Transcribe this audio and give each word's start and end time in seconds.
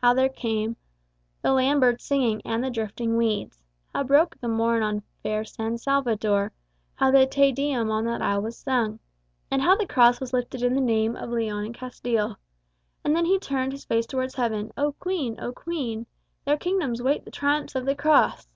How 0.00 0.14
there 0.14 0.30
came 0.30 0.76
The 1.42 1.52
land 1.52 1.82
birds 1.82 2.02
singing, 2.02 2.40
and 2.46 2.64
the 2.64 2.70
drifting 2.70 3.18
weeds, 3.18 3.58
How 3.92 4.02
broke 4.04 4.40
the 4.40 4.48
morn 4.48 4.82
on 4.82 5.02
fair 5.22 5.44
San 5.44 5.76
Salvador, 5.76 6.50
How 6.94 7.10
the 7.10 7.26
Te 7.26 7.52
Deum 7.52 7.90
on 7.90 8.06
that 8.06 8.22
isle 8.22 8.40
was 8.40 8.56
sung, 8.56 9.00
And 9.50 9.60
how 9.60 9.76
the 9.76 9.86
cross 9.86 10.18
was 10.18 10.32
lifted 10.32 10.62
in 10.62 10.72
the 10.74 10.80
name 10.80 11.14
Of 11.14 11.28
Leon 11.28 11.66
and 11.66 11.74
Castile. 11.76 12.38
And 13.04 13.14
then 13.14 13.26
he 13.26 13.38
turned 13.38 13.72
His 13.72 13.84
face 13.84 14.06
towards 14.06 14.36
Heaven, 14.36 14.72
"O 14.78 14.92
Queen! 14.92 15.38
O 15.38 15.52
Queen! 15.52 16.06
There 16.46 16.56
kingdoms 16.56 17.02
wait 17.02 17.26
the 17.26 17.30
triumphs 17.30 17.74
of 17.74 17.84
the 17.84 17.94
cross!" 17.94 18.48